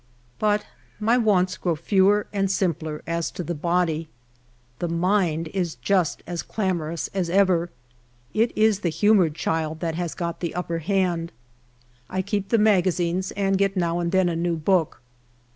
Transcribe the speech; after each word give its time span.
But 0.39 0.65
my 0.99 1.15
wants 1.15 1.57
grow 1.57 1.75
fewer 1.75 2.25
and 2.33 2.49
simpler 2.49 3.03
as 3.05 3.29
to 3.29 3.43
the 3.43 3.53
body; 3.53 4.09
the 4.79 4.87
mind 4.87 5.49
is 5.49 5.75
just 5.75 6.23
as 6.25 6.41
clamorous 6.41 7.07
as 7.13 7.29
ever; 7.29 7.69
it 8.33 8.51
is 8.57 8.79
the 8.79 8.89
humored 8.89 9.35
child 9.35 9.79
that 9.81 9.93
has 9.93 10.15
got 10.15 10.39
the 10.39 10.55
upper 10.55 10.79
hand. 10.79 11.31
I 12.09 12.23
keep 12.23 12.49
the 12.49 12.57
magazines, 12.57 13.29
and 13.33 13.59
get 13.59 13.77
now' 13.77 13.99
and 13.99 14.11
then 14.11 14.27
a 14.27 14.35
new 14.35 14.55
book. 14.55 15.03